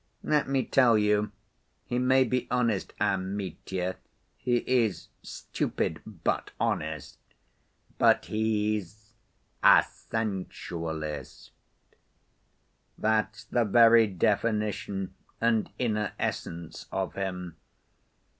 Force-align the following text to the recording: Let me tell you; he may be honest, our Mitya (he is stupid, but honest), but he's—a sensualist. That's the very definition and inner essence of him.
Let 0.23 0.49
me 0.49 0.65
tell 0.65 0.97
you; 0.97 1.31
he 1.85 1.99
may 1.99 2.23
be 2.23 2.47
honest, 2.49 2.91
our 2.99 3.19
Mitya 3.19 3.97
(he 4.35 4.57
is 4.65 5.09
stupid, 5.21 6.01
but 6.07 6.49
honest), 6.59 7.19
but 7.99 8.25
he's—a 8.25 9.85
sensualist. 10.09 11.51
That's 12.97 13.43
the 13.43 13.63
very 13.63 14.07
definition 14.07 15.13
and 15.39 15.69
inner 15.77 16.13
essence 16.17 16.87
of 16.91 17.13
him. 17.13 17.57